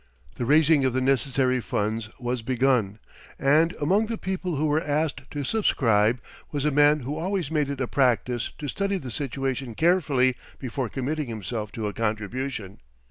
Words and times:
The 0.37 0.45
raising 0.45 0.83
of 0.83 0.93
the 0.93 0.99
necessary 0.99 1.59
funds 1.61 2.09
was 2.17 2.41
begun, 2.41 2.97
and 3.37 3.75
among 3.79 4.07
the 4.07 4.17
people 4.17 4.55
who 4.55 4.65
were 4.65 4.81
asked 4.81 5.29
to 5.29 5.43
subscribe 5.43 6.19
was 6.51 6.65
a 6.65 6.71
man 6.71 7.01
who 7.01 7.15
always 7.17 7.51
made 7.51 7.69
it 7.69 7.79
a 7.79 7.85
practice 7.87 8.49
to 8.57 8.67
study 8.67 8.97
the 8.97 9.11
situation 9.11 9.75
carefully 9.75 10.35
before 10.57 10.89
committing 10.89 11.27
himself 11.27 11.71
to 11.73 11.85
a 11.85 11.93
contribution. 11.93 12.79